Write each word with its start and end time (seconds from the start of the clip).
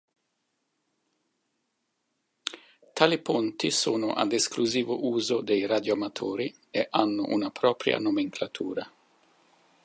Tali 2.95 3.21
ponti 3.21 3.69
sono 3.69 4.13
ad 4.13 4.31
esclusivo 4.31 5.05
uso 5.07 5.41
dei 5.41 5.67
radioamatori 5.67 6.51
e 6.71 6.87
hanno 6.89 7.25
una 7.27 7.51
propria 7.51 7.99
nomenclatura. 7.99 8.91